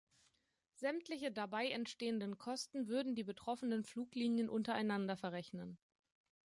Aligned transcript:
Sämtliche 0.77 1.31
dabei 1.31 1.69
entstehenden 1.69 2.39
Kosten 2.39 2.87
würden 2.87 3.13
die 3.13 3.23
betroffenen 3.23 3.83
Fluglinien 3.83 4.49
untereinander 4.49 5.15
verrechnen. 5.15 5.77